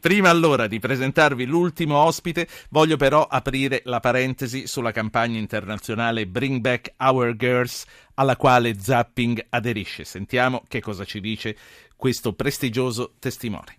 Prima 0.00 0.30
allora 0.30 0.66
di 0.66 0.78
presentarvi 0.78 1.44
l'ultimo 1.44 1.98
ospite, 1.98 2.46
voglio 2.70 2.96
però 2.96 3.26
aprire 3.28 3.82
la 3.84 4.00
parentesi 4.00 4.66
sulla 4.66 4.92
campagna 4.92 5.38
internazionale 5.38 6.26
Bring 6.26 6.60
Back 6.60 6.94
Our 6.98 7.36
Girls, 7.36 7.84
alla 8.14 8.36
quale 8.36 8.78
Zapping 8.78 9.46
aderisce. 9.50 10.04
Sentiamo 10.04 10.62
che 10.66 10.80
cosa 10.80 11.04
ci 11.04 11.20
dice 11.20 11.54
questo 11.96 12.32
prestigioso 12.32 13.12
testimone. 13.18 13.76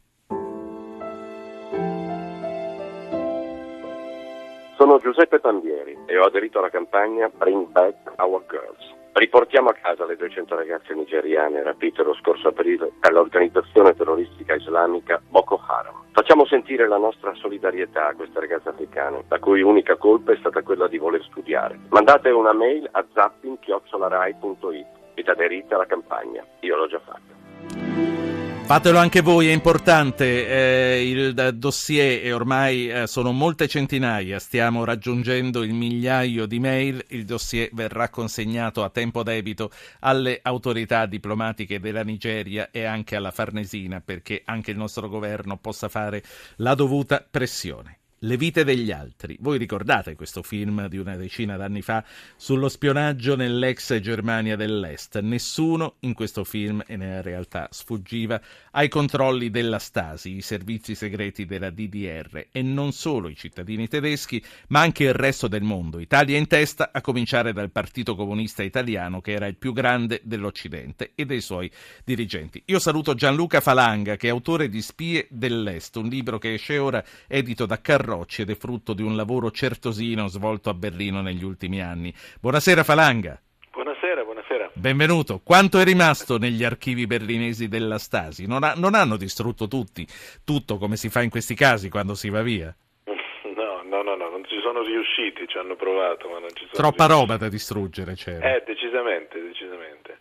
Sono 4.78 5.00
Giuseppe 5.00 5.40
Pandieri 5.40 5.98
e 6.06 6.20
ho 6.20 6.26
aderito 6.26 6.60
alla 6.60 6.70
campagna 6.70 7.30
Bring 7.30 7.66
Back 7.70 8.14
Our 8.18 8.46
Girls. 8.48 9.00
Riportiamo 9.14 9.70
a 9.70 9.74
casa 9.74 10.06
le 10.06 10.16
200 10.16 10.56
ragazze 10.56 10.94
nigeriane 10.94 11.64
rapite 11.64 12.04
lo 12.04 12.14
scorso 12.14 12.50
aprile 12.50 12.92
dall'organizzazione 13.00 13.96
terroristica 13.96 14.54
islamica 14.54 15.20
Boko 15.28 15.60
Haram. 15.68 16.01
Facciamo 16.14 16.46
sentire 16.46 16.90
la 16.90 16.98
nostra 16.98 17.34
solidarietà 17.36 18.08
a 18.08 18.14
queste 18.14 18.40
ragazze 18.40 18.68
africane, 18.68 19.24
la 19.30 19.40
cui 19.40 19.62
unica 19.62 19.96
colpa 19.96 20.34
è 20.34 20.38
stata 20.38 20.62
quella 20.62 20.90
di 20.90 20.98
voler 20.98 21.24
studiare. 21.24 21.80
Mandate 21.90 22.30
una 22.32 22.52
mail 22.52 22.88
a 22.92 23.06
zapping.it 23.14 24.86
ed 25.14 25.28
aderite 25.28 25.74
alla 25.74 25.86
campagna. 25.86 26.44
Io 26.60 26.76
l'ho 26.76 26.88
già 26.88 27.00
fatto. 27.00 28.31
Fatelo 28.72 29.00
anche 29.00 29.20
voi, 29.20 29.50
è 29.50 29.52
importante. 29.52 30.48
Eh, 30.48 31.10
il 31.10 31.56
dossier 31.56 32.26
e 32.26 32.32
ormai 32.32 32.90
eh, 32.90 33.06
sono 33.06 33.34
molte 33.34 33.68
centinaia, 33.68 34.40
stiamo 34.40 34.86
raggiungendo 34.86 35.62
il 35.64 35.74
migliaio 35.74 36.46
di 36.46 36.58
mail. 36.58 37.04
Il 37.10 37.26
dossier 37.26 37.70
verrà 37.74 38.08
consegnato 38.08 38.86
a 38.86 38.90
tempo 38.90 39.24
debito 39.24 39.72
alle 40.00 40.40
autorità 40.42 41.06
diplomatiche 41.06 41.82
della 41.82 42.06
Nigeria 42.06 42.70
e 42.72 42.86
anche 42.86 43.18
alla 43.18 43.32
Farnesina 43.32 44.00
perché 44.00 44.42
anche 44.46 44.72
il 44.72 44.78
nostro 44.78 45.10
governo 45.10 45.58
possa 45.58 45.90
fare 45.90 46.24
la 46.56 46.74
dovuta 46.74 47.28
pressione. 47.30 48.01
Le 48.24 48.38
vite 48.38 48.64
degli 48.64 48.92
altri. 48.92 49.36
Voi 49.40 49.58
ricordate 49.58 50.14
questo 50.14 50.44
film 50.44 50.88
di 50.88 51.00
una 51.00 51.16
decina 51.16 51.58
d'anni 51.58 51.82
fa 51.82 52.06
sullo 52.36 52.70
spionaggio 52.70 53.36
nell'ex 53.36 53.98
Germania 54.00 54.56
dell'Est? 54.56 55.20
Nessuno 55.22 55.96
in 56.02 56.14
questo 56.14 56.44
film 56.44 56.84
e 56.86 56.98
nella 56.98 57.22
realtà 57.22 57.68
sfuggiva 57.72 58.40
ai 58.74 58.90
controlli 58.90 59.50
della 59.50 59.80
Stasi, 59.80 60.36
i 60.36 60.42
servizi 60.42 60.94
segreti 60.94 61.48
della 61.48 61.72
DDR 61.72 62.50
e 62.52 62.62
non 62.62 62.92
solo 62.92 63.28
i 63.28 63.36
cittadini 63.36 63.88
tedeschi, 63.88 64.40
ma 64.68 64.82
anche 64.82 65.06
il 65.06 65.16
resto 65.16 65.48
del 65.48 65.64
mondo, 65.64 65.98
Italia 65.98 66.38
in 66.38 66.46
testa, 66.46 66.92
a 66.94 67.02
cominciare 67.02 67.54
dal 67.54 67.72
Partito 67.72 68.16
Comunista 68.16 68.62
Italiano 68.62 69.20
che 69.20 69.32
era 69.32 69.48
il 69.48 69.56
più 69.56 69.74
grande 69.74 70.22
dell'Occidente 70.24 71.14
e 71.16 71.26
dei 71.26 71.42
suoi 71.42 71.72
dirigenti. 72.06 72.62
Io 72.68 72.78
saluto 72.78 73.16
Gianluca 73.16 73.62
Falanga 73.62 74.16
che 74.16 74.28
è 74.28 74.30
autore 74.30 74.70
di 74.70 74.84
Spie 74.84 75.26
dell'Est, 75.32 75.96
un 75.96 76.08
libro 76.08 76.38
che 76.38 76.54
esce 76.54 76.78
ora 76.78 77.04
edito 77.26 77.66
da 77.66 77.82
Carrò 77.82 78.10
Rocci 78.12 78.42
ed 78.42 78.50
è 78.50 78.56
frutto 78.56 78.92
di 78.94 79.02
un 79.02 79.16
lavoro 79.16 79.52
certosino 79.52 80.28
svolto 80.28 80.70
a 80.70 80.74
Berlino 80.74 81.22
negli 81.22 81.44
ultimi 81.46 81.82
anni. 81.82 82.14
Buonasera 82.42 82.84
Falanga. 82.84 83.40
Buonasera, 83.72 84.24
buonasera. 84.24 84.70
Benvenuto. 84.74 85.40
Quanto 85.44 85.80
è 85.80 85.86
rimasto 85.86 86.38
negli 86.38 86.64
archivi 86.66 87.08
berlinesi 87.08 87.70
della 87.70 87.98
Stasi? 87.98 88.46
Non, 88.48 88.64
ha, 88.64 88.74
non 88.76 88.96
hanno 88.96 89.16
distrutto 89.16 89.68
tutti, 89.70 90.06
tutto 90.44 90.78
come 90.78 90.98
si 90.98 91.10
fa 91.10 91.22
in 91.22 91.30
questi 91.30 91.56
casi 91.56 91.90
quando 91.90 92.14
si 92.16 92.30
va 92.30 92.42
via? 92.42 92.74
No, 93.52 93.82
no, 93.84 94.02
no, 94.04 94.16
no, 94.16 94.30
non 94.30 94.44
ci 94.46 94.60
sono 94.62 94.82
riusciti, 94.84 95.46
ci 95.48 95.58
hanno 95.58 95.76
provato, 95.76 96.28
ma 96.30 96.40
non 96.40 96.50
ci 96.54 96.66
sono 96.72 96.90
Troppa 96.90 97.06
riusciti. 97.06 97.20
roba 97.28 97.38
da 97.38 97.50
distruggere 97.50 98.14
c'era. 98.16 98.56
Eh, 98.56 98.64
decisamente, 98.66 99.42
decisamente. 99.42 100.20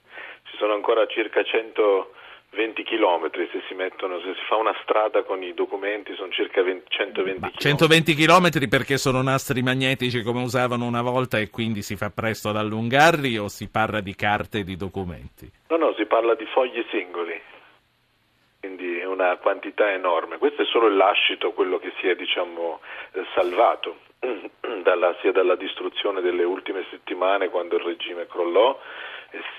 Ci 0.51 0.57
sono 0.59 0.75
ancora 0.75 1.07
circa 1.07 1.43
100 1.43 2.11
20 2.53 2.83
chilometri 2.83 3.48
se 3.53 3.62
si 3.69 3.75
mettono, 3.75 4.19
se 4.20 4.34
si 4.34 4.45
fa 4.48 4.56
una 4.56 4.75
strada 4.83 5.23
con 5.23 5.43
i 5.43 5.55
documenti 5.55 6.15
sono 6.15 6.33
circa 6.33 6.62
20, 6.62 6.84
120 6.89 7.41
Ma 7.41 7.48
km. 7.48 7.59
120 7.59 8.15
km 8.15 8.69
perché 8.69 8.98
sono 8.98 9.23
nastri 9.23 9.62
magnetici 9.62 10.23
come 10.23 10.43
usavano 10.43 10.84
una 10.84 11.03
volta 11.03 11.39
e 11.39 11.48
quindi 11.48 11.83
si 11.83 11.97
fa 11.97 12.11
presto 12.11 12.48
ad 12.48 12.56
allungarli 12.56 13.39
o 13.39 13.47
si 13.47 13.71
parla 13.71 14.00
di 14.00 14.15
carte 14.16 14.59
e 14.59 14.65
di 14.65 14.77
documenti? 14.77 15.49
No, 15.69 15.77
no, 15.77 15.94
si 15.97 16.06
parla 16.06 16.34
di 16.34 16.44
fogli 16.47 16.84
singoli, 16.91 17.41
quindi 18.59 18.99
è 18.99 19.06
una 19.06 19.37
quantità 19.37 19.93
enorme. 19.93 20.38
Questo 20.38 20.62
è 20.62 20.65
solo 20.67 20.88
il 20.88 20.97
lascito, 20.97 21.53
quello 21.53 21.78
che 21.78 21.93
si 22.00 22.09
è 22.09 22.17
diciamo, 22.17 22.81
eh, 23.12 23.25
salvato 23.32 23.99
dalla, 24.82 25.17
sia 25.21 25.31
dalla 25.31 25.55
distruzione 25.55 26.21
delle 26.21 26.43
ultime 26.43 26.84
settimane 26.91 27.49
quando 27.49 27.77
il 27.77 27.84
regime 27.84 28.27
crollò 28.27 28.77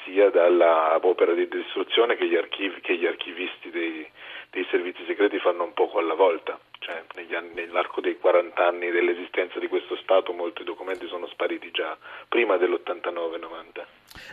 sia 0.04 0.30
dall'opera 0.30 1.34
di 1.34 1.48
distruzione 1.48 2.16
che 2.16 2.28
gli, 2.28 2.36
archivi, 2.36 2.82
che 2.82 2.98
gli 2.98 3.06
archivisti 3.06 3.70
dei, 3.70 4.06
dei, 4.50 4.68
servizi 4.70 5.04
segreti 5.06 5.40
fanno 5.40 5.64
un 5.64 5.74
poco 5.74 6.00
alla 6.00 6.14
volta. 6.14 6.60
Cioè, 6.80 7.04
anni, 7.36 7.54
nell'arco 7.54 8.02
dei 8.02 8.18
40 8.18 8.66
anni 8.66 8.90
dell'esistenza 8.92 9.60
di 9.60 9.68
questo 9.68 9.96
Stato 9.98 10.34
molti 10.34 10.64
documenti 10.64 11.08
sono 11.08 11.28
spariti 11.28 11.72
già 11.72 11.98
prima 12.28 12.58
dell'89-90. 12.58 13.86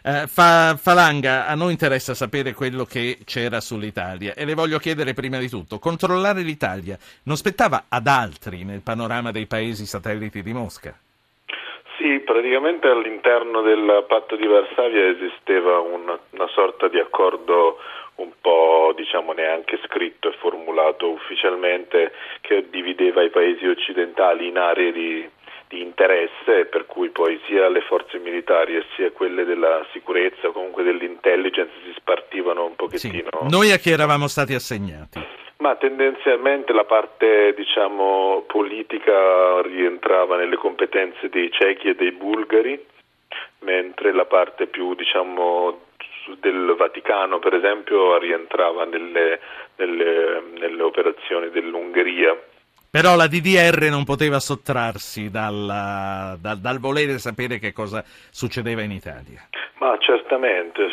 Eh, 0.02 0.26
fa, 0.26 0.76
Falanga, 0.76 1.46
a 1.46 1.54
noi 1.54 1.72
interessa 1.72 2.14
sapere 2.14 2.52
quello 2.52 2.84
che 2.84 3.18
c'era 3.24 3.60
sull'Italia 3.60 4.34
e 4.34 4.44
le 4.44 4.54
voglio 4.54 4.78
chiedere 4.78 5.12
prima 5.12 5.38
di 5.38 5.48
tutto, 5.48 5.78
controllare 5.78 6.42
l'Italia 6.42 6.98
non 7.24 7.36
spettava 7.36 7.84
ad 7.88 8.06
altri 8.06 8.64
nel 8.64 8.82
panorama 8.82 9.30
dei 9.30 9.46
paesi 9.46 9.86
satelliti 9.86 10.42
di 10.42 10.52
Mosca? 10.52 10.98
Sì, 11.98 12.20
praticamente 12.20 12.86
all'interno 12.86 13.60
del 13.60 14.04
patto 14.06 14.36
di 14.36 14.46
Varsavia 14.46 15.08
esisteva 15.08 15.80
una, 15.80 16.16
una 16.30 16.46
sorta 16.54 16.86
di 16.86 16.98
accordo 16.98 17.76
un 18.16 18.30
po' 18.40 18.92
diciamo 18.96 19.32
neanche 19.32 19.80
scritto 19.84 20.28
e 20.28 20.36
formulato 20.38 21.10
ufficialmente 21.10 22.12
che 22.40 22.66
divideva 22.70 23.22
i 23.22 23.30
paesi 23.30 23.66
occidentali 23.66 24.46
in 24.46 24.58
aree 24.58 24.92
di, 24.92 25.28
di 25.66 25.82
interesse 25.82 26.66
per 26.66 26.86
cui 26.86 27.10
poi 27.10 27.40
sia 27.46 27.68
le 27.68 27.80
forze 27.80 28.18
militari 28.18 28.80
sia 28.94 29.10
quelle 29.10 29.44
della 29.44 29.84
sicurezza 29.92 30.48
o 30.48 30.52
comunque 30.52 30.84
dell'intelligence 30.84 31.72
si 31.84 31.92
spartivano 31.96 32.64
un 32.64 32.76
pochettino. 32.76 33.28
Sì. 33.42 33.48
Noi 33.48 33.72
a 33.72 33.76
chi 33.76 33.90
eravamo 33.90 34.28
stati 34.28 34.54
assegnati? 34.54 35.37
Ma 35.60 35.74
tendenzialmente 35.74 36.72
la 36.72 36.84
parte 36.84 37.52
diciamo, 37.56 38.44
politica 38.46 39.60
rientrava 39.62 40.36
nelle 40.36 40.56
competenze 40.56 41.28
dei 41.28 41.50
cechi 41.50 41.88
e 41.88 41.94
dei 41.96 42.12
bulgari, 42.12 42.80
mentre 43.60 44.12
la 44.12 44.24
parte 44.24 44.68
più 44.68 44.94
diciamo, 44.94 45.80
del 46.38 46.74
Vaticano, 46.78 47.40
per 47.40 47.54
esempio, 47.54 48.18
rientrava 48.18 48.84
nelle, 48.84 49.40
nelle, 49.76 50.42
nelle 50.60 50.82
operazioni 50.82 51.50
dell'Ungheria. 51.50 52.40
Però 52.90 53.16
la 53.16 53.26
DDR 53.26 53.88
non 53.90 54.04
poteva 54.04 54.38
sottrarsi 54.38 55.28
dal, 55.28 56.38
dal, 56.40 56.58
dal 56.58 56.78
volere 56.78 57.18
sapere 57.18 57.58
che 57.58 57.72
cosa 57.72 58.04
succedeva 58.30 58.82
in 58.82 58.92
Italia. 58.92 59.48
Ma 59.78 59.96
certamente, 59.98 60.88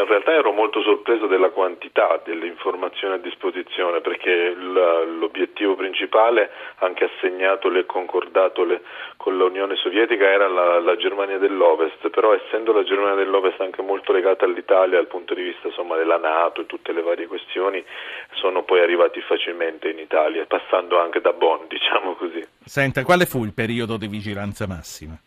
in 0.00 0.08
realtà 0.08 0.32
ero 0.32 0.52
molto 0.52 0.82
sorpreso 0.82 1.26
della 1.26 1.50
quantità 1.50 2.20
delle 2.24 2.46
informazioni 2.46 3.14
a 3.14 3.18
disposizione 3.18 4.00
perché 4.00 4.54
l'obiettivo 4.54 5.74
principale, 5.74 6.50
anche 6.78 7.04
assegnato 7.04 7.72
e 7.72 7.86
concordato 7.86 8.64
le, 8.64 8.82
con 9.16 9.36
l'Unione 9.36 9.76
Sovietica, 9.76 10.28
era 10.28 10.48
la, 10.48 10.80
la, 10.80 10.96
Germania 10.96 11.38
dell'Ovest, 11.38 12.08
però 12.10 12.34
essendo 12.34 12.72
la 12.72 12.82
Germania 12.82 13.14
dell'Ovest 13.14 13.60
anche 13.60 13.82
molto 13.82 14.12
legata 14.12 14.44
all'Italia 14.44 14.96
dal 14.96 15.06
punto 15.06 15.34
di 15.34 15.42
vista 15.42 15.68
insomma, 15.68 15.96
della 15.96 16.18
Nato 16.18 16.62
e 16.62 16.66
tutte 16.66 16.92
le 16.92 17.02
varie 17.02 17.26
questioni, 17.26 17.84
sono 18.32 18.62
poi 18.64 18.80
arrivati 18.80 19.20
facilmente 19.20 19.88
in 19.88 19.98
Italia, 19.98 20.44
passando 20.46 20.98
anche 20.98 21.20
da 21.20 21.32
Bonn, 21.32 21.66
diciamo 21.68 22.14
così. 22.14 22.44
Senta, 22.64 23.02
quale 23.04 23.26
fu 23.26 23.44
il 23.44 23.54
periodo 23.54 23.96
di 23.96 24.08
vigilanza 24.08 24.66
massima? 24.66 25.18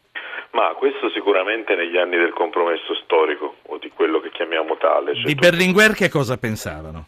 Ma 0.52 0.74
questo 0.78 1.10
sicuramente 1.10 1.76
negli 1.76 1.98
anni 1.98 2.18
del 2.18 2.34
compromesso 2.34 2.94
storico 2.96 3.56
o 3.68 3.78
di 3.78 3.90
quello 3.90 4.20
che 4.20 4.32
chiamiamo 4.32 4.76
tale. 4.78 5.16
Cioè 5.16 5.24
di 5.24 5.36
Berlinguer 5.36 5.94
che 5.94 6.10
cosa 6.10 6.38
pensavano? 6.38 7.06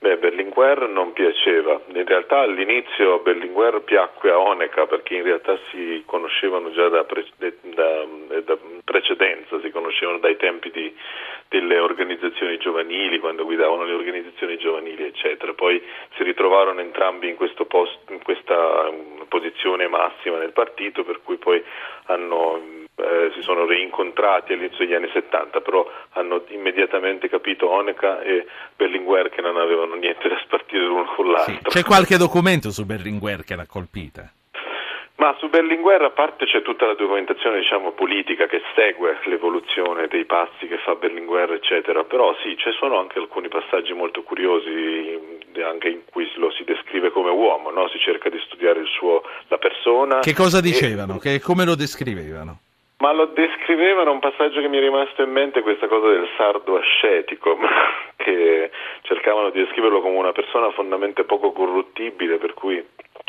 Beh, 0.00 0.16
Berlinguer 0.16 0.88
non 0.88 1.12
piaceva, 1.12 1.78
in 1.92 2.06
realtà 2.06 2.38
all'inizio 2.38 3.18
Berlinguer 3.18 3.82
piacque 3.82 4.30
a 4.30 4.38
Honecker 4.38 4.86
perché 4.86 5.16
in 5.16 5.24
realtà 5.24 5.58
si 5.70 6.02
conoscevano 6.06 6.72
già 6.72 6.88
da, 6.88 7.04
pre- 7.04 7.26
da, 7.36 8.06
da 8.42 8.56
precedenza, 8.82 9.60
si 9.60 9.68
conoscevano 9.70 10.16
dai 10.16 10.38
tempi 10.38 10.70
di, 10.70 10.90
delle 11.50 11.78
organizzazioni 11.78 12.56
giovanili, 12.56 13.18
quando 13.18 13.44
guidavano 13.44 13.84
le 13.84 13.92
organizzazioni 13.92 14.56
giovanili, 14.56 15.04
eccetera. 15.04 15.52
Poi 15.52 15.82
si 16.16 16.22
ritrovarono 16.22 16.80
entrambi 16.80 17.28
in, 17.28 17.36
post, 17.68 17.98
in 18.08 18.22
questa 18.22 18.90
posizione 19.30 19.88
massima 19.88 20.36
nel 20.36 20.52
partito, 20.52 21.04
per 21.04 21.22
cui 21.22 21.38
poi 21.38 21.64
hanno 22.06 22.60
eh, 23.00 23.30
si 23.34 23.40
sono 23.40 23.64
rincontrati 23.64 24.52
all'inizio 24.52 24.84
degli 24.84 24.94
anni 24.94 25.08
70, 25.12 25.60
però 25.60 25.88
hanno 26.10 26.44
immediatamente 26.48 27.28
capito 27.28 27.70
Honecker 27.70 28.26
e 28.26 28.46
Berlinguer 28.76 29.30
che 29.30 29.40
non 29.40 29.56
avevano 29.56 29.94
niente 29.94 30.28
da 30.28 30.38
spartire 30.44 30.84
l'uno 30.84 31.04
con 31.16 31.30
l'altro. 31.30 31.70
Sì. 31.70 31.78
C'è 31.78 31.84
qualche 31.84 32.18
documento 32.18 32.70
su 32.70 32.84
Berlinguer 32.84 33.44
che 33.44 33.56
l'ha 33.56 33.66
colpita? 33.66 34.30
Ma 35.16 35.34
su 35.38 35.50
Berlinguer 35.50 36.00
a 36.02 36.10
parte 36.10 36.46
c'è 36.46 36.62
tutta 36.62 36.86
la 36.86 36.94
documentazione 36.94 37.58
diciamo, 37.60 37.92
politica 37.92 38.46
che 38.46 38.62
segue 38.74 39.18
l'evoluzione 39.24 40.06
dei 40.08 40.24
passi 40.24 40.66
che 40.66 40.78
fa 40.78 40.94
Berlinguer 40.94 41.52
eccetera, 41.52 42.04
però 42.04 42.34
sì, 42.42 42.56
ci 42.56 42.70
sono 42.72 42.98
anche 42.98 43.18
alcuni 43.18 43.48
passaggi 43.48 43.92
molto 43.92 44.22
curiosi 44.22 45.29
anche 45.62 45.88
in 45.88 46.00
cui 46.10 46.30
lo 46.36 46.50
si 46.52 46.64
descrive 46.64 47.10
come 47.10 47.30
uomo, 47.30 47.70
no? 47.70 47.88
si 47.88 47.98
cerca 47.98 48.28
di 48.28 48.38
studiare 48.46 48.84
suo, 48.86 49.22
la 49.48 49.58
persona. 49.58 50.20
Che 50.20 50.34
cosa 50.34 50.60
dicevano? 50.60 51.16
E... 51.16 51.18
Che, 51.18 51.40
come 51.40 51.64
lo 51.64 51.74
descrivevano? 51.74 52.60
Ma 53.00 53.12
lo 53.12 53.26
descrivevano, 53.26 54.12
un 54.12 54.18
passaggio 54.18 54.60
che 54.60 54.68
mi 54.68 54.76
è 54.76 54.80
rimasto 54.80 55.22
in 55.22 55.30
mente, 55.30 55.62
questa 55.62 55.88
cosa 55.88 56.08
del 56.08 56.28
sardo 56.36 56.76
ascetico, 56.76 57.56
che 58.16 58.70
cercavano 59.02 59.48
di 59.50 59.60
descriverlo 59.60 60.02
come 60.02 60.18
una 60.18 60.32
persona 60.32 60.70
fondamentalmente 60.72 61.24
poco 61.24 61.52
corruttibile, 61.52 62.36
per 62.36 62.52
cui 62.52 62.84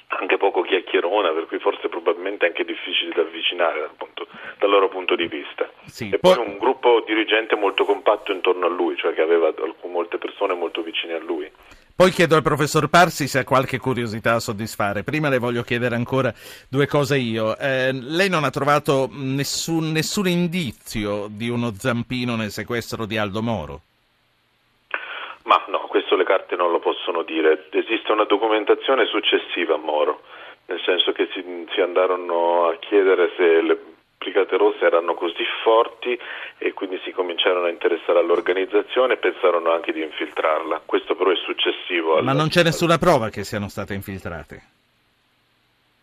anche 0.07 0.37
poco 0.37 0.61
chiacchierona, 0.61 1.31
per 1.31 1.45
cui 1.47 1.59
forse 1.59 1.87
probabilmente 1.87 2.45
anche 2.45 2.65
difficile 2.65 3.13
da 3.13 3.21
avvicinare 3.21 3.79
dal, 3.79 3.95
punto, 3.95 4.27
dal 4.59 4.69
loro 4.69 4.89
punto 4.89 5.15
di 5.15 5.27
vista. 5.27 5.69
Sì, 5.85 6.09
e 6.11 6.19
poi... 6.19 6.35
poi 6.35 6.45
un 6.45 6.57
gruppo 6.57 7.01
dirigente 7.05 7.55
molto 7.55 7.85
compatto 7.85 8.33
intorno 8.33 8.65
a 8.65 8.69
lui, 8.69 8.97
cioè 8.97 9.13
che 9.13 9.21
aveva 9.21 9.53
molte 9.83 10.17
persone 10.17 10.53
molto 10.53 10.81
vicine 10.81 11.13
a 11.13 11.19
lui. 11.19 11.49
Poi 12.01 12.09
chiedo 12.09 12.35
al 12.35 12.41
professor 12.41 12.89
Parsi 12.89 13.27
se 13.27 13.37
ha 13.37 13.43
qualche 13.43 13.77
curiosità 13.77 14.33
a 14.33 14.39
soddisfare. 14.39 15.03
Prima 15.03 15.29
le 15.29 15.37
voglio 15.37 15.61
chiedere 15.61 15.93
ancora 15.93 16.33
due 16.67 16.87
cose 16.87 17.19
io. 17.19 17.55
Eh, 17.55 17.91
lei 17.93 18.27
non 18.27 18.43
ha 18.43 18.49
trovato 18.49 19.07
nessun, 19.11 19.91
nessun 19.91 20.27
indizio 20.27 21.27
di 21.29 21.47
uno 21.47 21.73
zampino 21.77 22.35
nel 22.35 22.49
sequestro 22.49 23.05
di 23.05 23.17
Aldo 23.17 23.43
Moro? 23.43 23.81
Ma 25.43 25.63
no, 25.67 25.81
questo 25.89 26.15
le 26.15 26.23
carte 26.23 26.55
non 26.55 26.71
lo 26.71 26.79
possono 26.79 27.21
dire. 27.21 27.67
Esiste 27.69 28.11
una 28.11 28.25
documentazione 28.25 29.05
successiva 29.05 29.75
a 29.75 29.77
Moro, 29.77 30.23
nel 30.65 30.81
senso 30.83 31.11
che 31.11 31.29
si, 31.31 31.67
si 31.71 31.81
andarono 31.81 32.65
a 32.65 32.77
chiedere 32.79 33.29
se 33.37 33.61
le 33.61 33.77
Brigate 34.21 34.55
Rosse 34.55 34.85
erano 34.85 35.15
così 35.15 35.43
forti 35.63 36.17
e 36.59 36.73
quindi 36.73 37.01
si 37.03 37.11
cominciarono 37.11 37.65
a 37.65 37.69
interessare 37.69 38.19
all'organizzazione 38.19 39.13
e 39.13 39.17
pensarono 39.17 39.71
anche 39.71 39.91
di 39.91 40.03
infiltrarla. 40.03 40.83
Questo 40.85 41.15
però 41.15 41.31
è 41.31 41.35
successivo. 41.37 42.17
Al... 42.17 42.23
Ma 42.23 42.33
non 42.33 42.47
c'è 42.47 42.61
nessuna 42.61 42.99
prova 42.99 43.29
che 43.29 43.43
siano 43.43 43.67
state 43.67 43.95
infiltrate? 43.95 44.61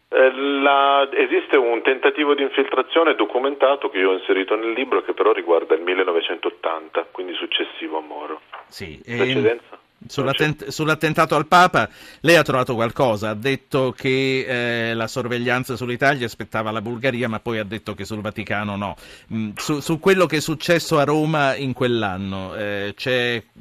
Eh, 0.09 0.33
la... 0.35 1.09
esiste 1.13 1.57
un 1.57 1.81
tentativo 1.83 2.35
di 2.35 2.43
infiltrazione 2.43 3.15
documentato 3.15 3.89
che 3.89 3.99
io 3.99 4.11
ho 4.11 4.15
inserito 4.15 4.57
nel 4.57 4.73
libro 4.73 5.03
che 5.03 5.13
però 5.13 5.33
riguarda 5.33 5.77
il 5.77 5.83
1980, 5.83 7.07
quindi 7.13 7.35
successivo 7.35 7.99
a 7.99 8.03
Moro. 8.03 8.41
Sì, 8.67 9.01
Precedenza? 9.05 9.79
Sull'attent- 10.07 10.69
sull'attentato 10.69 11.35
al 11.35 11.49
Papa, 11.49 11.89
lei 12.23 12.37
ha 12.37 12.43
trovato 12.43 12.75
qualcosa? 12.75 13.31
Ha 13.31 13.35
detto 13.35 13.93
che 13.97 14.91
eh, 14.91 14.95
la 14.95 15.09
sorveglianza 15.09 15.75
sull'Italia 15.77 16.27
aspettava 16.27 16.71
la 16.71 16.81
Bulgaria, 16.81 17.29
ma 17.29 17.41
poi 17.41 17.59
ha 17.59 17.65
detto 17.65 17.95
che 17.95 18.05
sul 18.05 18.21
Vaticano 18.21 18.77
no. 18.77 18.95
Mm, 19.35 19.51
su, 19.57 19.81
su, 19.81 19.99
quello 19.99 20.27
che 20.27 20.37
è 20.37 20.41
successo 20.41 20.99
a 20.99 21.05
Roma 21.05 21.57
in 21.57 21.73
quell'anno, 21.73 22.55
eh, 22.55 22.95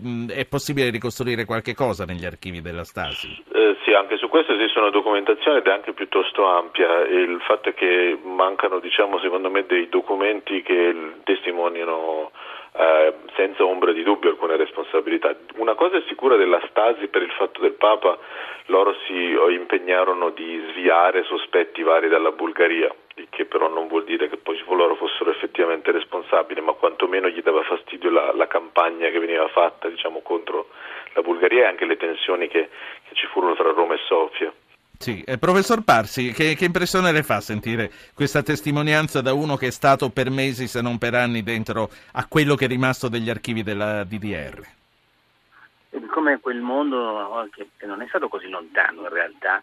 mm, 0.05 0.29
è 0.29 0.45
possibile 0.45 0.91
ricostruire 0.91 1.45
qualche 1.45 1.73
cosa 1.73 2.05
negli 2.05 2.25
archivi 2.25 2.61
della 2.61 2.83
Stasi? 2.83 3.43
Eh, 3.51 3.75
sì, 3.83 3.93
anche 3.93 4.17
su 4.17 4.29
questo 4.29 4.53
esiste 4.53 4.79
una 4.79 4.91
documentazione 4.91 5.57
ed 5.57 5.65
è 5.65 5.71
anche 5.71 5.93
piuttosto 5.93 6.45
ampia. 6.45 7.01
Il 7.07 7.39
fatto 7.41 7.69
è 7.69 7.73
che 7.73 8.17
mancano, 8.23 8.79
diciamo, 8.79 9.19
secondo 9.19 9.49
me, 9.49 9.65
dei 9.65 9.89
documenti 9.89 10.61
che 10.61 10.95
testimoniano 11.23 12.31
eh, 12.77 13.13
senza 13.35 13.65
ombra 13.65 13.91
di 13.91 14.03
dubbio 14.03 14.29
alcune 14.29 14.55
responsabilità. 14.55 15.35
Una 15.55 15.73
cosa 15.73 15.97
è 15.97 16.03
sicura 16.07 16.35
della 16.35 16.61
Stasi 16.69 17.07
per 17.07 17.21
il 17.21 17.31
fatto 17.31 17.61
del 17.61 17.73
Papa, 17.73 18.17
loro 18.65 18.95
si 19.05 19.35
impegnarono 19.49 20.29
di 20.29 20.63
sviare 20.71 21.23
sospetti 21.23 21.81
vari 21.81 22.07
dalla 22.07 22.31
Bulgaria, 22.31 22.93
il 23.15 23.27
che 23.29 23.45
però 23.45 23.67
non 23.67 23.87
vuol 23.87 24.03
dire 24.03 24.29
che 24.29 24.37
poi 24.37 24.61
loro 24.67 24.95
fossero 24.95 25.31
effettivamente 25.31 25.91
responsabili, 25.91 26.61
ma 26.61 26.73
quantomeno 26.73 27.29
gli 27.29 27.41
dava 27.41 27.63
fastidio 27.63 28.11
la, 28.11 28.31
la 28.33 28.47
campagna 28.47 29.09
che 29.09 29.19
veniva 29.19 29.47
fatta 29.47 29.87
diciamo, 29.87 30.21
contro 30.21 30.67
la 31.13 31.21
Bulgaria 31.21 31.63
e 31.63 31.67
anche 31.67 31.85
le 31.85 31.97
tensioni 31.97 32.47
che, 32.47 32.69
che 33.07 33.15
ci 33.15 33.25
furono 33.27 33.55
tra 33.55 33.71
Roma 33.71 33.95
e 33.95 33.99
Sofia. 34.05 34.53
Sì, 34.99 35.21
eh, 35.21 35.37
professor 35.37 35.83
Parsi, 35.83 36.31
che, 36.31 36.55
che, 36.55 36.65
impressione 36.65 37.11
le 37.11 37.21
fa 37.21 37.39
sentire 37.39 37.91
questa 38.15 38.41
testimonianza 38.41 39.21
da 39.21 39.31
uno 39.31 39.55
che 39.55 39.67
è 39.67 39.71
stato 39.71 40.09
per 40.09 40.31
mesi, 40.31 40.67
se 40.67 40.81
non 40.81 40.97
per 40.97 41.13
anni, 41.13 41.43
dentro 41.43 41.91
a 42.13 42.25
quello 42.25 42.55
che 42.55 42.65
è 42.65 42.67
rimasto 42.67 43.07
degli 43.07 43.29
archivi 43.29 43.61
della 43.61 44.03
DDR? 44.03 44.65
Come 46.09 46.39
quel 46.39 46.61
mondo 46.61 47.47
che, 47.51 47.69
che 47.77 47.85
non 47.85 48.01
è 48.01 48.07
stato 48.07 48.27
così 48.27 48.49
lontano 48.49 49.03
in 49.03 49.09
realtà, 49.09 49.61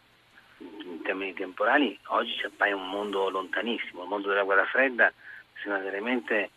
in 0.58 1.02
termini 1.02 1.34
temporali, 1.34 1.98
oggi 2.06 2.37
ci 2.37 2.46
appaia 2.46 2.76
un 2.76 2.88
mondo 2.88 3.28
lontanissimo, 3.28 4.04
il 4.04 4.08
mondo 4.08 4.28
della 4.28 4.44
guerra 4.44 4.64
fredda 4.66 5.12
sembra 5.60 5.82
veramente 5.82 6.50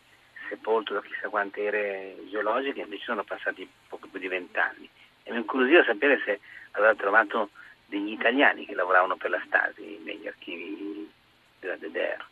sepolto 0.48 0.94
da 0.94 1.02
chissà 1.02 1.28
quante 1.28 1.64
ere 1.64 2.16
geologiche, 2.30 2.80
invece 2.80 3.04
sono 3.04 3.24
passati 3.24 3.68
poco 3.88 4.06
più 4.08 4.20
di 4.20 4.28
vent'anni. 4.28 4.88
E 5.24 5.32
mi 5.32 5.38
incuriosiva 5.38 5.84
sapere 5.84 6.20
se 6.24 6.40
aveva 6.72 6.94
trovato 6.94 7.50
degli 7.88 8.12
italiani 8.12 8.66
che 8.66 8.74
lavoravano 8.74 9.16
per 9.16 9.30
la 9.30 9.42
Stasi 9.46 10.00
negli 10.04 10.26
archivi 10.26 11.10
della 11.58 11.76
DDR. 11.76 12.24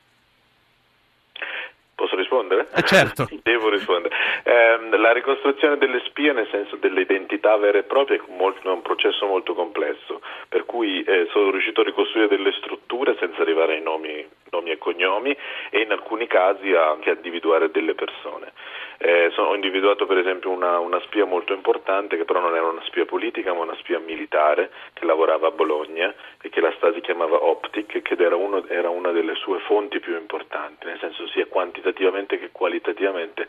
Posso 2.17 2.23
rispondere? 2.23 2.69
Eh 2.75 2.83
certo. 2.83 3.29
Devo 3.43 3.69
rispondere. 3.69 4.15
Eh, 4.43 4.97
la 4.97 5.13
ricostruzione 5.13 5.77
delle 5.77 6.01
spie, 6.07 6.33
nel 6.33 6.49
senso 6.51 6.77
delle 6.77 7.03
identità 7.03 7.57
vere 7.57 7.81
e 7.81 7.83
proprie, 7.83 8.17
è 8.17 8.69
un 8.69 8.83
processo 8.83 9.27
molto 9.27 9.55
complesso, 9.55 10.23
per 10.49 10.65
cui 10.65 11.03
eh, 11.03 11.29
sono 11.31 11.51
riuscito 11.51 11.83
a 11.83 11.85
ricostruire 11.85 12.29
delle 12.29 12.53
strutture 12.53 13.17
senza 13.19 13.43
arrivare 13.43 13.75
ai 13.75 13.83
nomi, 13.83 14.27
nomi 14.51 14.71
e 14.71 14.79
cognomi 14.79 15.37
e 15.71 15.81
in 15.81 15.93
alcuni 15.93 16.27
casi 16.27 16.73
anche 16.73 17.11
a 17.11 17.15
individuare 17.15 17.71
delle 17.71 17.95
persone. 17.95 18.53
Eh, 18.99 19.31
sono, 19.35 19.49
ho 19.49 19.55
individuato 19.55 20.07
per 20.07 20.17
esempio 20.17 20.51
una, 20.51 20.79
una, 20.79 20.99
spia 21.01 21.27
molto 21.27 21.53
importante 21.53 22.17
che 22.17 22.25
però 22.25 22.41
non 22.41 22.55
era 22.55 22.67
una 22.67 22.83
spia 22.85 23.05
politica 23.05 23.53
ma 23.53 23.61
una 23.61 23.77
spia 23.77 23.99
militare 23.99 24.71
che 24.95 25.05
lavorava 25.05 25.49
a 25.49 25.51
Bologna 25.51 26.15
e 26.41 26.49
che 26.49 26.63
la 26.63 26.73
Stasi 26.77 27.03
chiamava 27.03 27.45
Optic 27.45 28.11
ed 28.11 28.21
era, 28.21 28.37
uno, 28.37 28.67
era 28.69 28.89
una 28.89 29.11
delle 29.11 29.35
sue 29.35 29.59
fonti 29.61 30.01
più 30.01 30.17
importanti, 30.17 30.87
nel 30.87 30.99
senso 30.99 31.29
sia 31.29 31.45
quantitativamente 31.45 32.06
che 32.39 32.51
qualitativamente 32.53 33.49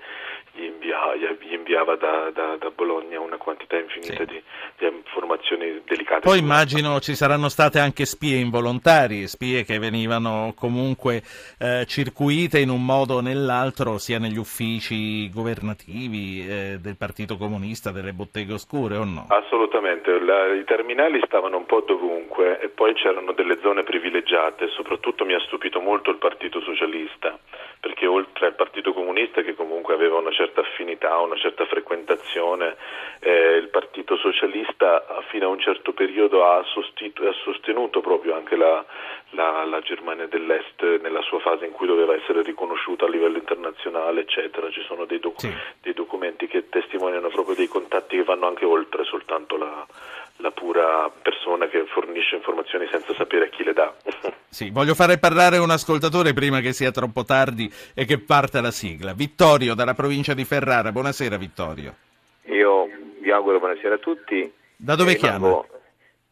gli 0.57 0.63
inviava, 0.63 1.15
gli 1.15 1.53
inviava 1.53 1.95
da, 1.95 2.31
da, 2.33 2.55
da, 2.57 2.71
Bologna 2.71 3.19
una 3.19 3.37
quantità 3.37 3.77
infinita 3.77 4.25
sì. 4.25 4.25
di, 4.25 4.43
di, 4.77 4.87
informazioni 4.87 5.81
delicate. 5.85 6.21
Poi 6.21 6.39
immagino 6.39 6.99
ci 6.99 7.15
saranno 7.15 7.49
state 7.49 7.79
anche 7.79 8.05
spie 8.05 8.37
involontarie, 8.37 9.27
spie 9.27 9.63
che 9.63 9.77
venivano 9.77 10.53
comunque 10.55 11.21
eh, 11.59 11.85
circuite 11.85 12.59
in 12.59 12.69
un 12.69 12.83
modo 12.83 13.15
o 13.15 13.21
nell'altro 13.21 13.99
sia 13.99 14.17
negli 14.17 14.37
uffici 14.37 15.29
governativi 15.29 16.45
eh, 16.47 16.77
del 16.81 16.97
Partito 16.97 17.37
Comunista, 17.37 17.91
delle 17.91 18.13
botteghe 18.13 18.53
oscure 18.53 18.97
o 18.97 19.03
no? 19.03 19.27
Assolutamente, 19.29 20.19
La, 20.19 20.53
i 20.53 20.63
terminali 20.63 21.21
stavano 21.25 21.57
un 21.57 21.65
po' 21.65 21.81
dovunque 21.81 22.59
e 22.59 22.69
poi 22.69 22.93
c'erano 22.93 23.33
delle 23.33 23.59
zone 23.61 23.83
privilegiate, 23.83 24.69
soprattutto 24.69 25.25
mi 25.25 25.33
ha 25.33 25.39
stupito 25.41 25.79
molto 25.79 26.09
il 26.09 26.17
Partito 26.17 26.61
Socialista, 26.61 27.37
perché 27.79 28.07
oltre 28.07 28.46
al 28.47 28.55
Partito 28.55 28.93
Comunista 28.93 29.41
che 29.41 29.53
comunque 29.53 29.93
aveva 29.93 30.17
una 30.17 30.31
certa 30.31 30.61
affinità, 30.61 31.17
una 31.17 31.37
certa 31.37 31.65
frequentazione, 31.65 32.75
eh, 33.19 33.55
il 33.55 33.67
Partito 33.69 34.17
Socialista 34.17 35.05
fino 35.29 35.45
a 35.45 35.49
un 35.49 35.59
certo 35.59 35.93
periodo 35.93 36.45
ha, 36.45 36.63
sostitu- 36.63 37.25
ha 37.25 37.33
sostenuto 37.43 38.01
proprio 38.01 38.35
anche 38.35 38.55
la, 38.55 38.83
la, 39.31 39.65
la, 39.65 39.79
Germania 39.81 40.27
dell'Est 40.27 40.81
nella 41.01 41.21
sua 41.21 41.39
fase 41.39 41.65
in 41.65 41.71
cui 41.71 41.87
doveva 41.87 42.15
essere 42.15 42.41
riconosciuta 42.41 43.05
a 43.05 43.09
livello 43.09 43.37
internazionale, 43.37 44.21
eccetera. 44.21 44.69
Ci 44.69 44.83
sono 44.87 45.05
dei, 45.05 45.19
doc- 45.19 45.39
sì. 45.39 45.53
dei 45.81 45.93
documenti 45.93 46.47
che 46.47 46.69
testimoniano 46.69 47.29
proprio 47.29 47.55
dei 47.55 47.67
contatti 47.67 48.17
che 48.17 48.23
vanno 48.23 48.47
anche 48.47 48.65
oltre 48.65 49.03
soltanto 49.03 49.57
la, 49.57 49.85
la 50.37 50.51
pura 50.51 51.09
persona 51.21 51.67
che 51.67 51.85
fornisce 51.87 52.35
informazioni 52.35 52.87
senza 52.89 53.13
sapere 53.13 53.45
a 53.45 53.49
chi 53.49 53.63
le 53.63 53.73
dà. 53.73 53.95
Sì, 54.49 54.71
voglio 54.71 54.95
fare 54.95 55.19
parlare 55.19 55.57
un 55.57 55.69
ascoltatore 55.69 56.33
prima 56.33 56.61
che 56.61 56.73
sia 56.73 56.89
troppo 56.89 57.25
tardi 57.25 57.71
e 57.93 58.05
che 58.05 58.17
parta 58.17 58.59
la 58.59 58.71
sigla. 58.71 59.13
Vittorio 59.13 59.75
dalla 59.75 59.93
provincia 59.93 60.33
di 60.33 60.45
Ferrara. 60.45 60.91
Buonasera 60.91 61.37
Vittorio. 61.37 61.95
Io 62.45 62.89
vi 63.19 63.29
auguro 63.29 63.59
buonasera 63.59 63.95
a 63.95 63.97
tutti. 63.99 64.51
Da 64.75 64.95
dove 64.95 65.15
chiamo? 65.15 65.67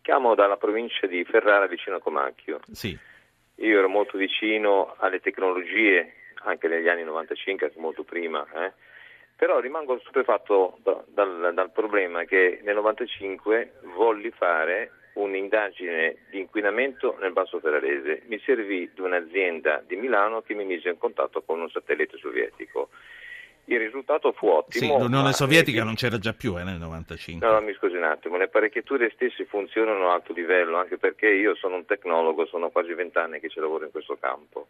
Chiamo 0.02 0.34
dalla 0.34 0.58
provincia 0.58 1.06
di 1.06 1.24
Ferrara 1.26 1.68
vicino 1.68 1.98
a 1.98 2.00
Comacchio. 2.00 2.62
Sì. 2.72 2.98
Io 3.58 3.78
ero 3.78 3.90
molto 3.90 4.18
vicino 4.18 4.96
alle 4.98 5.20
tecnologie 5.20 6.14
anche 6.46 6.68
negli 6.68 6.88
anni 6.88 7.04
95, 7.04 7.68
anche 7.68 7.80
molto 7.80 8.04
prima, 8.04 8.46
eh? 8.56 8.72
Però 9.36 9.60
rimango 9.60 10.00
stupefatto 10.00 10.78
da, 10.82 11.04
dal, 11.08 11.52
dal, 11.54 11.72
problema 11.72 12.24
che 12.24 12.62
nel 12.64 12.76
95 12.76 13.74
volli 13.96 14.32
fare 14.32 14.92
un'indagine 15.16 16.18
di 16.30 16.40
inquinamento 16.40 17.18
nel 17.20 17.32
Basso 17.32 17.60
Ferrarese. 17.60 18.24
Mi 18.28 18.40
servì 18.46 18.90
di 18.94 19.02
un'azienda 19.02 19.84
di 19.86 19.96
Milano 19.96 20.42
che 20.42 20.54
mi 20.54 20.66
mise 20.66 20.90
in 20.90 20.98
contatto 20.98 21.42
con 21.42 21.60
un 21.60 21.70
satellite 21.70 22.18
sovietico. 22.18 22.90
Il 23.66 23.80
risultato 23.80 24.32
fu 24.32 24.48
ottimo. 24.48 24.98
Sì, 24.98 25.04
l'Unione 25.04 25.34
Sovietica 25.34 25.84
non 25.84 25.96
c'era 25.96 26.20
già 26.20 26.34
più 26.34 26.58
eh, 26.58 26.64
nel 26.64 26.78
95. 26.78 27.46
No, 27.46 27.54
no, 27.54 27.62
mi 27.62 27.74
scusi 27.74 27.96
un 27.96 28.04
attimo, 28.04 28.38
le 28.38 28.44
apparecchiature 28.44 29.10
stesse 29.16 29.46
funzionano 29.46 30.10
a 30.10 30.14
alto 30.14 30.34
livello, 30.34 30.78
anche 30.78 30.98
perché 30.98 31.28
io 31.28 31.56
sono 31.56 31.76
un 31.76 31.86
tecnologo, 31.86 32.46
sono 32.46 32.70
quasi 32.70 32.94
vent'anni 32.94 33.40
che 33.40 33.50
ci 33.50 33.60
lavoro 33.60 33.86
in 33.86 33.92
questo 33.92 34.18
campo 34.20 34.68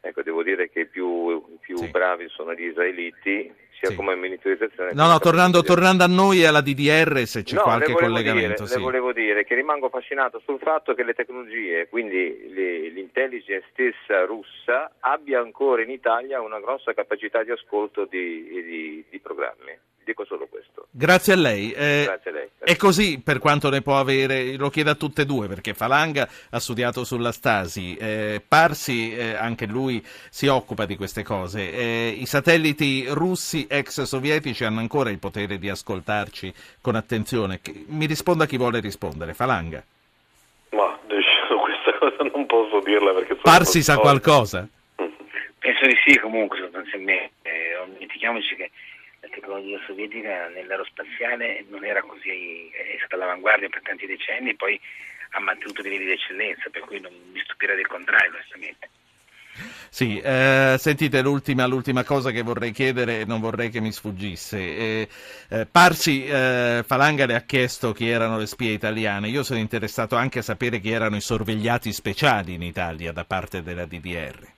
Ecco, 0.00 0.22
devo 0.22 0.42
dire 0.42 0.70
che 0.70 0.80
i 0.80 0.86
più, 0.86 1.58
più 1.60 1.76
sì. 1.76 1.88
bravi 1.88 2.28
sono 2.28 2.54
gli 2.54 2.64
israeliti, 2.64 3.52
sia 3.78 3.90
sì. 3.90 3.94
come 3.94 4.14
monitorizzazione. 4.14 4.92
No, 4.92 5.08
no, 5.08 5.18
tornando, 5.18 5.62
tornando, 5.62 6.04
a 6.04 6.06
noi 6.06 6.42
e 6.42 6.46
alla 6.46 6.60
DDR, 6.60 7.26
se 7.26 7.42
c'è 7.42 7.56
no, 7.56 7.62
qualche 7.62 7.88
le 7.88 7.94
collegamento. 7.94 8.62
Dire, 8.62 8.66
sì. 8.66 8.74
Le 8.76 8.82
volevo 8.82 9.12
dire 9.12 9.44
che 9.44 9.54
rimango 9.54 9.86
affascinato 9.86 10.40
sul 10.44 10.58
fatto 10.60 10.94
che 10.94 11.04
le 11.04 11.14
tecnologie, 11.14 11.88
quindi 11.88 12.52
le, 12.52 12.88
l'intelligence 12.90 13.66
stessa 13.72 14.24
russa, 14.24 14.92
abbia 15.00 15.40
ancora 15.40 15.82
in 15.82 15.90
Italia 15.90 16.40
una 16.40 16.60
grossa 16.60 16.94
capacità 16.94 17.42
di 17.42 17.50
ascolto 17.50 18.04
di, 18.04 18.44
di, 18.48 19.04
di 19.08 19.18
programmi. 19.20 19.78
Dico 20.04 20.24
solo 20.24 20.46
questo. 20.46 20.86
Grazie 20.90 21.32
a 21.32 21.36
lei. 21.36 21.72
Eh, 21.72 22.04
Grazie 22.04 22.30
a 22.30 22.34
lei. 22.34 22.48
E 22.68 22.74
così 22.74 23.20
per 23.22 23.38
quanto 23.38 23.70
ne 23.70 23.80
può 23.80 23.96
avere, 23.96 24.56
lo 24.56 24.70
chiedo 24.70 24.90
a 24.90 24.96
tutte 24.96 25.22
e 25.22 25.24
due, 25.24 25.46
perché 25.46 25.72
Falanga 25.72 26.28
ha 26.50 26.58
studiato 26.58 27.04
sulla 27.04 27.30
Stasi, 27.30 27.94
eh, 27.94 28.42
Parsi 28.46 29.14
eh, 29.14 29.36
anche 29.36 29.66
lui 29.66 30.04
si 30.04 30.48
occupa 30.48 30.84
di 30.84 30.96
queste 30.96 31.22
cose. 31.22 31.72
Eh, 31.72 32.16
I 32.18 32.26
satelliti 32.26 33.06
russi 33.06 33.68
ex 33.70 34.02
sovietici 34.02 34.64
hanno 34.64 34.80
ancora 34.80 35.10
il 35.10 35.20
potere 35.20 35.58
di 35.58 35.68
ascoltarci 35.68 36.52
con 36.80 36.96
attenzione. 36.96 37.60
Mi 37.86 38.06
risponda 38.06 38.46
chi 38.46 38.56
vuole 38.56 38.80
rispondere. 38.80 39.32
Falanga. 39.32 39.80
Ma 40.70 40.98
diciamo, 41.06 41.60
questa 41.62 41.96
cosa 42.00 42.28
non 42.34 42.46
posso 42.46 42.80
dirla 42.80 43.12
perché... 43.12 43.36
Parsi 43.36 43.80
sa 43.80 43.96
qualcosa? 43.96 44.66
Penso 44.96 45.86
di 45.86 45.96
sì 46.04 46.18
comunque 46.18 46.58
sostanzialmente. 46.58 47.30
Non 47.78 47.92
dimentichiamoci 47.92 48.56
che 48.56 48.70
la 49.26 49.34
tecnologia 49.34 49.78
sovietica 49.86 50.48
nell'aerospaziale 50.48 51.64
non 51.68 51.84
era 51.84 52.00
così, 52.02 52.70
è 52.70 52.96
stata 52.98 53.16
all'avanguardia 53.16 53.68
per 53.68 53.82
tanti 53.82 54.06
decenni 54.06 54.50
e 54.50 54.56
poi 54.56 54.80
ha 55.30 55.40
mantenuto 55.40 55.82
livelli 55.82 56.04
di 56.04 56.12
eccellenza, 56.12 56.70
per 56.70 56.82
cui 56.82 57.00
non 57.00 57.12
mi 57.32 57.40
stupirei 57.42 57.76
del 57.76 57.86
contrario, 57.86 58.30
onestamente. 58.30 58.88
Sì, 59.88 60.20
eh, 60.20 60.76
sentite 60.78 61.22
l'ultima, 61.22 61.66
l'ultima, 61.66 62.04
cosa 62.04 62.30
che 62.30 62.42
vorrei 62.42 62.72
chiedere, 62.72 63.24
non 63.24 63.40
vorrei 63.40 63.70
che 63.70 63.80
mi 63.80 63.90
sfuggisse. 63.90 64.58
Eh, 64.58 65.08
eh, 65.48 65.66
Parsi 65.66 66.26
eh, 66.26 66.84
Falanga 66.86 67.24
le 67.24 67.34
ha 67.34 67.40
chiesto 67.40 67.92
chi 67.92 68.08
erano 68.08 68.36
le 68.36 68.46
spie 68.46 68.72
italiane, 68.72 69.28
io 69.28 69.42
sono 69.42 69.58
interessato 69.58 70.14
anche 70.14 70.40
a 70.40 70.42
sapere 70.42 70.78
chi 70.78 70.90
erano 70.90 71.16
i 71.16 71.22
sorvegliati 71.22 71.92
speciali 71.92 72.54
in 72.54 72.62
Italia 72.62 73.12
da 73.12 73.24
parte 73.24 73.62
della 73.62 73.86
DDR 73.86 74.55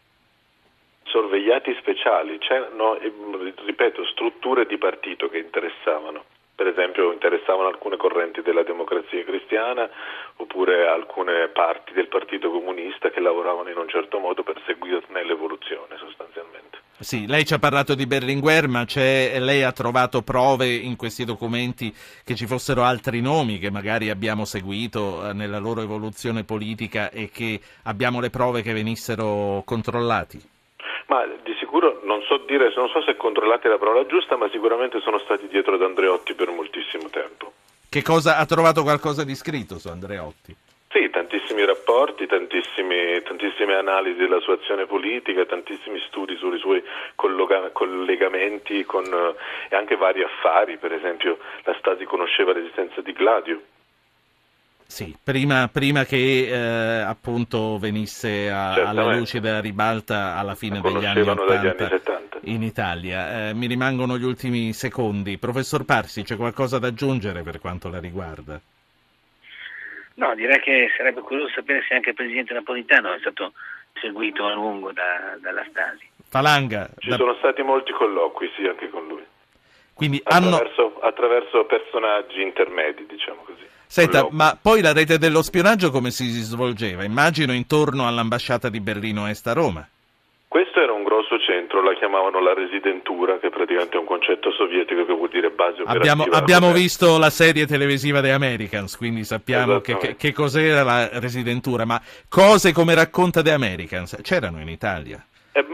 sorvegliati 1.09 1.75
speciali, 1.81 2.39
c'erano, 2.39 2.99
ripeto, 3.65 4.05
strutture 4.07 4.67
di 4.67 4.79
partito 4.79 5.29
che 5.29 5.39
interessavano. 5.39 6.25
Per 6.55 6.67
esempio 6.67 7.13
interessavano 7.13 7.69
alcune 7.69 7.97
correnti 7.97 8.43
della 8.43 8.65
democrazia 8.65 9.23
cristiana 9.23 9.89
oppure 10.37 10.89
alcune 10.89 11.49
parti 11.49 11.93
del 11.93 12.09
Partito 12.09 12.51
Comunista 12.51 13.11
che 13.11 13.21
lavoravano 13.21 13.69
in 13.69 13.77
un 13.77 13.89
certo 13.89 14.19
modo 14.19 14.43
per 14.43 14.61
seguirne 14.67 15.25
l'evoluzione 15.25 15.97
sostanzialmente. 15.99 16.79
Sì, 16.99 17.29
lei 17.29 17.45
ci 17.45 17.55
ha 17.55 17.61
parlato 17.61 17.95
di 17.95 18.09
Berlinguer, 18.09 18.67
ma 18.67 18.85
lei 18.95 19.63
ha 19.63 19.71
trovato 19.71 20.23
prove 20.23 20.67
in 20.67 20.97
questi 20.97 21.25
documenti 21.25 21.95
che 22.25 22.35
ci 22.35 22.47
fossero 22.47 22.83
altri 22.83 23.21
nomi 23.21 23.61
che 23.61 23.71
magari 23.71 24.11
abbiamo 24.11 24.45
seguito 24.45 25.29
eh, 25.29 25.33
nella 25.33 25.59
loro 25.59 25.81
evoluzione 25.81 26.43
politica 26.43 27.09
e 27.11 27.31
che 27.31 27.61
abbiamo 27.85 28.21
le 28.21 28.31
prove 28.31 28.63
che 28.63 28.73
venissero 28.73 29.63
controllati? 29.65 30.57
Ma 31.09 31.25
di 31.43 31.55
sicuro 31.59 32.01
non 32.05 32.23
so 32.23 32.37
dire, 32.47 32.73
non 32.77 32.89
so 32.89 33.01
se 33.03 33.17
controllate 33.17 33.69
la 33.69 33.79
parola 33.79 34.05
giusta, 34.07 34.37
ma 34.37 34.49
sicuramente 34.51 35.01
sono 35.01 35.19
stati 35.19 35.49
dietro 35.49 35.75
ad 35.75 35.83
Andreotti 35.83 36.35
per 36.35 36.51
moltissimo 36.51 37.09
tempo. 37.09 37.53
Che 37.89 38.03
cosa 38.03 38.37
ha 38.37 38.45
trovato 38.45 38.83
qualcosa 38.83 39.25
di 39.25 39.35
scritto 39.35 39.79
su 39.79 39.89
Andreotti? 39.89 40.55
Sì, 40.91 41.09
tantissimi 41.11 41.65
rapporti, 41.65 42.27
tantissime 42.27 43.23
analisi 43.75 44.19
della 44.19 44.41
sua 44.41 44.55
azione 44.55 44.85
politica, 44.87 45.47
tantissimi 45.47 45.99
studi 46.09 46.37
sui 46.37 46.59
suoi 46.59 46.83
colloga- 47.15 47.71
collegamenti 47.73 48.85
con, 48.85 49.05
eh, 49.05 49.35
e 49.71 49.77
anche 49.77 49.97
vari 49.97 50.23
affari, 50.23 50.77
per 50.77 50.93
esempio 50.93 51.39
la 51.65 51.75
Stasi 51.79 52.05
conosceva 52.05 52.53
l'esistenza 52.53 53.01
di 53.01 53.13
Gladio, 53.13 53.61
sì, 54.91 55.15
prima, 55.23 55.69
prima 55.71 56.05
che 56.05 56.49
eh, 56.49 57.03
appunto 57.03 57.77
venisse 57.77 58.51
a, 58.51 58.73
alla 58.73 59.15
luce 59.15 59.39
della 59.39 59.61
ribalta 59.61 60.35
alla 60.35 60.55
fine 60.55 60.81
degli 60.81 61.05
anni 61.05 61.21
80 61.21 62.01
in 62.45 62.63
Italia. 62.63 63.51
Eh, 63.51 63.55
mi 63.55 63.67
rimangono 63.67 64.17
gli 64.17 64.25
ultimi 64.25 64.73
secondi. 64.73 65.37
Professor 65.37 65.85
Parsi, 65.85 66.23
c'è 66.23 66.37
qualcosa 66.37 66.79
da 66.79 66.87
aggiungere 66.87 67.43
per 67.43 67.61
quanto 67.61 67.91
la 67.91 68.01
riguarda? 68.01 68.59
No, 70.15 70.35
direi 70.35 70.59
che 70.61 70.89
sarebbe 70.97 71.21
curioso 71.21 71.53
sapere 71.55 71.85
se 71.87 71.95
anche 71.95 72.09
il 72.09 72.15
presidente 72.17 72.55
Napolitano 72.55 73.13
è 73.13 73.19
stato 73.21 73.53
seguito 74.01 74.47
a 74.47 74.55
lungo 74.55 74.91
da, 74.93 75.37
dalla 75.39 75.67
Stasi. 75.69 76.09
Falanga. 76.31 76.89
Ci 76.97 77.11
da... 77.11 77.17
sono 77.17 77.35
stati 77.35 77.61
molti 77.61 77.93
colloqui, 77.93 78.51
sì, 78.57 78.67
anche 78.67 78.89
con 78.89 79.07
lui. 79.07 79.25
Quindi 79.93 80.19
attraverso, 80.25 80.95
hanno... 80.97 80.99
attraverso 81.01 81.67
personaggi 81.67 82.41
intermedi, 82.41 83.05
diciamo 83.07 83.43
così. 83.45 83.77
Senta, 83.89 84.29
ma 84.31 84.57
poi 84.61 84.83
la 84.83 84.93
rete 84.93 85.17
dello 85.17 85.43
spionaggio 85.43 85.91
come 85.91 86.11
si 86.11 86.29
svolgeva? 86.29 87.05
Immagino 87.05 87.55
intorno 87.55 88.07
all'ambasciata 88.07 88.69
di 88.69 88.81
Berlino 88.81 89.27
Est 89.27 89.47
a 89.47 89.55
Roma. 89.55 89.89
Questo 90.47 90.81
era 90.81 90.93
un 90.93 91.05
grosso 91.05 91.39
centro, 91.39 91.83
la 91.83 91.95
chiamavano 91.95 92.41
la 92.41 92.55
residentura, 92.55 93.39
che 93.39 93.49
è 93.49 93.51
praticamente 93.51 93.97
un 93.97 94.05
concetto 94.05 94.51
sovietico 94.51 95.05
che 95.05 95.13
vuol 95.13 95.29
dire 95.29 95.51
base 95.51 95.83
operativa. 95.83 96.13
Abbiamo, 96.13 96.25
abbiamo 96.25 96.73
visto 96.73 97.19
la 97.19 97.31
serie 97.31 97.67
televisiva 97.67 98.21
The 98.21 98.33
Americans, 98.33 98.97
quindi 98.97 99.25
sappiamo 99.25 99.81
che, 99.81 99.97
che, 99.97 100.17
che 100.17 100.33
cos'era 100.33 100.83
la 100.83 101.09
residentura, 101.19 101.85
ma 101.85 102.01
cose 102.29 102.73
come 102.73 102.95
racconta 102.95 103.43
The 103.43 103.53
Americans 103.53 104.19
c'erano 104.23 104.61
in 104.61 104.69
Italia. 104.69 105.23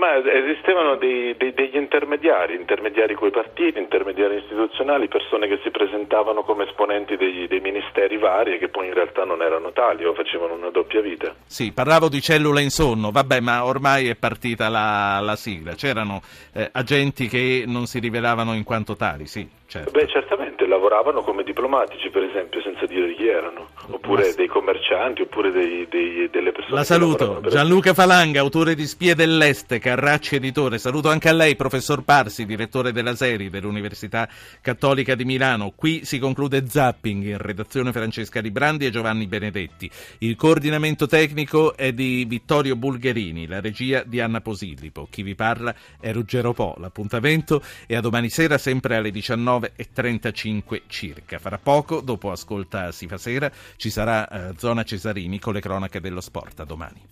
Ma 0.04 0.18
esistevano 0.18 0.96
dei, 0.96 1.34
dei, 1.38 1.54
degli 1.54 1.76
intermediari, 1.76 2.54
intermediari 2.54 3.14
coi 3.14 3.30
partiti, 3.30 3.78
intermediari 3.78 4.36
istituzionali, 4.36 5.08
persone 5.08 5.48
che 5.48 5.58
si 5.62 5.70
presentavano 5.70 6.42
come 6.42 6.64
esponenti 6.64 7.16
dei, 7.16 7.46
dei, 7.48 7.60
ministeri 7.60 8.18
vari 8.18 8.56
e 8.56 8.58
che 8.58 8.68
poi 8.68 8.88
in 8.88 8.92
realtà 8.92 9.24
non 9.24 9.40
erano 9.40 9.72
tali 9.72 10.04
o 10.04 10.12
facevano 10.12 10.52
una 10.52 10.68
doppia 10.68 11.00
vita. 11.00 11.34
Sì, 11.46 11.72
parlavo 11.72 12.10
di 12.10 12.20
cellule 12.20 12.60
in 12.60 12.68
sonno, 12.68 13.10
vabbè, 13.12 13.40
ma 13.40 13.64
ormai 13.64 14.08
è 14.08 14.14
partita 14.14 14.68
la, 14.68 15.20
la 15.22 15.36
sigla. 15.36 15.72
C'erano 15.72 16.20
eh, 16.52 16.68
agenti 16.70 17.26
che 17.26 17.64
non 17.66 17.86
si 17.86 17.98
rivelavano 17.98 18.52
in 18.52 18.62
quanto 18.62 18.96
tali, 18.96 19.24
sì. 19.24 19.48
Certo. 19.66 19.90
Beh, 19.90 20.06
certamente 20.08 20.66
lavoravano 20.66 21.22
come 21.22 21.42
diplomatici, 21.42 22.10
per 22.10 22.22
esempio, 22.22 22.60
senza 22.60 22.86
dire 22.86 23.14
chi 23.14 23.26
erano, 23.26 23.68
oppure 23.90 24.28
Ma... 24.28 24.34
dei 24.34 24.46
commercianti, 24.46 25.22
oppure 25.22 25.50
dei, 25.50 25.88
dei, 25.88 26.28
delle 26.30 26.52
persone. 26.52 26.76
La 26.76 26.84
saluto, 26.84 27.40
Gianluca 27.48 27.94
Falanga, 27.94 28.40
autore 28.40 28.74
di 28.74 28.86
Spie 28.86 29.14
dell'Est, 29.14 29.76
Carracci 29.78 30.36
editore. 30.36 30.78
Saluto 30.78 31.08
anche 31.08 31.28
a 31.28 31.32
lei, 31.32 31.56
professor 31.56 32.04
Parsi, 32.04 32.44
direttore 32.44 32.92
della 32.92 33.16
serie 33.16 33.50
dell'Università 33.50 34.28
Cattolica 34.60 35.14
di 35.14 35.24
Milano. 35.24 35.72
Qui 35.74 36.04
si 36.04 36.18
conclude 36.18 36.66
Zapping, 36.68 37.24
in 37.24 37.38
redazione 37.38 37.90
Francesca 37.90 38.40
Librandi 38.40 38.86
e 38.86 38.90
Giovanni 38.90 39.26
Benedetti. 39.26 39.90
Il 40.18 40.36
coordinamento 40.36 41.06
tecnico 41.06 41.74
è 41.74 41.92
di 41.92 42.24
Vittorio 42.28 42.76
Bulgherini, 42.76 43.46
la 43.46 43.60
regia 43.60 44.02
di 44.04 44.20
Anna 44.20 44.40
Posillipo. 44.40 45.08
Chi 45.10 45.22
vi 45.22 45.34
parla 45.34 45.74
è 45.98 46.12
Ruggero 46.12 46.52
Po. 46.52 46.76
L'appuntamento 46.78 47.62
è 47.86 47.96
a 47.96 48.00
domani 48.00 48.28
sera, 48.28 48.58
sempre 48.58 48.96
alle 48.96 49.10
19 49.10 49.53
19.35 49.58 50.82
circa. 50.86 51.38
Fra 51.38 51.58
poco, 51.58 52.00
dopo 52.00 52.30
Ascolta 52.30 52.92
Si 52.92 53.06
fa 53.06 53.18
sera, 53.18 53.50
ci 53.76 53.90
sarà 53.90 54.28
eh, 54.28 54.54
Zona 54.56 54.84
Cesarini 54.84 55.38
con 55.38 55.52
le 55.54 55.60
cronache 55.60 56.00
dello 56.00 56.20
sport. 56.20 56.60
A 56.60 56.64
domani. 56.64 57.02